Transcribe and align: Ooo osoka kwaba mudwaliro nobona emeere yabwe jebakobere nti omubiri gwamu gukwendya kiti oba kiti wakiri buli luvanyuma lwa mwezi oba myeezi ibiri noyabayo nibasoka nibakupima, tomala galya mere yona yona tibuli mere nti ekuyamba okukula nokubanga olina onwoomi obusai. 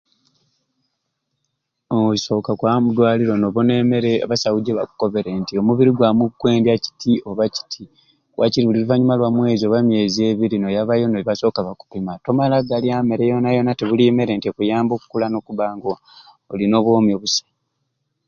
Ooo 1.93 2.09
osoka 2.15 2.51
kwaba 2.59 2.83
mudwaliro 2.83 3.33
nobona 3.37 3.71
emeere 3.81 4.11
yabwe 4.19 4.63
jebakobere 4.65 5.31
nti 5.39 5.53
omubiri 5.61 5.91
gwamu 5.97 6.23
gukwendya 6.29 6.73
kiti 6.83 7.13
oba 7.29 7.45
kiti 7.55 7.83
wakiri 8.39 8.65
buli 8.67 8.79
luvanyuma 8.83 9.17
lwa 9.19 9.29
mwezi 9.35 9.63
oba 9.65 9.79
myeezi 9.87 10.21
ibiri 10.33 10.55
noyabayo 10.59 11.05
nibasoka 11.07 11.59
nibakupima, 11.61 12.13
tomala 12.25 12.57
galya 12.69 12.97
mere 13.09 13.23
yona 13.31 13.49
yona 13.55 13.77
tibuli 13.77 14.05
mere 14.17 14.33
nti 14.35 14.47
ekuyamba 14.51 14.91
okukula 14.95 15.25
nokubanga 15.29 15.91
olina 16.51 16.75
onwoomi 16.77 17.11
obusai. 17.17 17.51